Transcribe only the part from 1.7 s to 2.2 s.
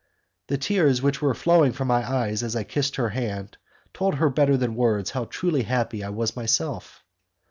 from my